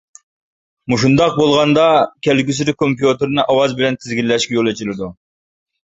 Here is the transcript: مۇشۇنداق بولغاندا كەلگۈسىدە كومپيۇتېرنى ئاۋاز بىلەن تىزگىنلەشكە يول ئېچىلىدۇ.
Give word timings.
مۇشۇنداق 0.93 1.35
بولغاندا 1.41 1.85
كەلگۈسىدە 2.29 2.77
كومپيۇتېرنى 2.83 3.47
ئاۋاز 3.47 3.79
بىلەن 3.79 4.03
تىزگىنلەشكە 4.03 4.61
يول 4.61 4.77
ئېچىلىدۇ. 4.77 5.17